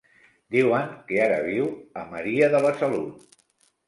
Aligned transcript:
Diuen 0.53 0.87
que 1.11 1.19
ara 1.25 1.35
viu 1.47 1.67
a 2.01 2.05
Maria 2.13 2.47
de 2.57 2.63
la 2.65 2.73
Salut. 2.81 3.37